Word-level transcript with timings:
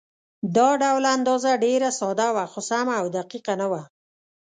دا 0.55 0.69
ډول 0.83 1.03
اندازه 1.15 1.51
ډېره 1.65 1.89
ساده 1.99 2.27
وه، 2.35 2.45
خو 2.51 2.59
سمه 2.69 2.93
او 3.01 3.05
دقیقه 3.17 3.53
نه 3.61 3.67
وه. 3.71 3.81